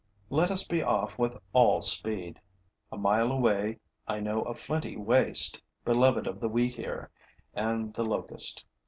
[0.31, 2.41] Let us be off with all speed.
[2.91, 3.77] A mile away,
[4.07, 7.11] I know a flinty waste beloved of the wheatear
[7.53, 8.65] and the locust.